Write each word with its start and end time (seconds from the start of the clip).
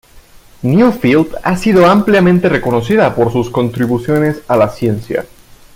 Neufeld 0.63 1.35
ha 1.43 1.55
sido 1.55 1.85
ampliamente 1.85 2.49
reconocida 2.49 3.13
por 3.13 3.31
sus 3.31 3.51
contribuciones 3.51 4.41
a 4.47 4.57
la 4.57 4.69
ciencia. 4.69 5.27